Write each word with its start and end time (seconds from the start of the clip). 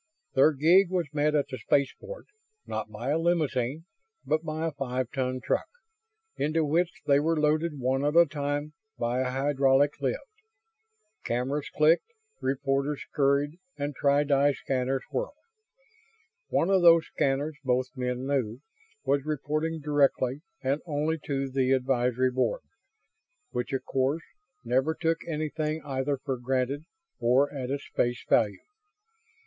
Their 0.33 0.51
gig 0.53 0.89
was 0.89 1.13
met 1.13 1.35
at 1.35 1.47
the 1.49 1.59
spaceport; 1.59 2.25
not 2.65 2.89
by 2.91 3.09
a 3.11 3.19
limousine, 3.19 3.85
but 4.25 4.43
by 4.43 4.65
a 4.65 4.71
five 4.71 5.11
ton 5.11 5.39
truck, 5.41 5.67
into 6.37 6.65
which 6.65 6.91
they 7.05 7.19
were 7.19 7.39
loaded 7.39 7.77
one 7.79 8.03
at 8.03 8.15
a 8.15 8.25
time 8.25 8.73
by 8.97 9.19
a 9.19 9.29
hydraulic 9.29 10.01
lift. 10.01 10.23
Cameras 11.23 11.69
clicked, 11.69 12.13
reporters 12.41 13.01
scurried, 13.03 13.59
and 13.77 13.93
tri 13.95 14.23
di 14.23 14.53
scanners 14.53 15.03
whirred. 15.11 15.37
One 16.47 16.71
of 16.71 16.81
those 16.81 17.05
scanners, 17.05 17.57
both 17.63 17.95
men 17.95 18.25
knew, 18.25 18.59
was 19.05 19.23
reporting 19.23 19.81
directly 19.81 20.41
and 20.63 20.81
only 20.87 21.19
to 21.25 21.47
the 21.47 21.73
Advisory 21.73 22.31
Board 22.31 22.61
which, 23.51 23.71
of 23.71 23.85
course, 23.85 24.23
never 24.63 24.95
took 24.95 25.19
anything 25.27 25.79
either 25.85 26.17
for 26.17 26.37
granted 26.39 26.85
or 27.19 27.53
at 27.53 27.69
its 27.69 27.85
face 27.95 28.25
value. 28.27 28.57